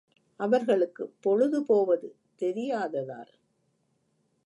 [0.39, 2.15] அவர்களுக்கு பொழுது போவது
[2.41, 3.31] தெரியாததால்.